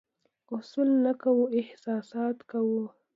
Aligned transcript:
اصول 0.55 0.89
نه 1.05 1.13
کوو، 1.21 1.43
احساسات 1.59 2.37
کوو. 2.51 2.81